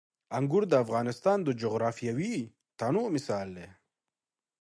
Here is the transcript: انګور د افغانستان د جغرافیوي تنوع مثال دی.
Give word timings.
انګور 0.37 0.63
د 0.69 0.73
افغانستان 0.83 1.37
د 1.43 1.49
جغرافیوي 1.61 2.35
تنوع 2.79 3.07
مثال 3.15 3.47
دی. 3.57 3.67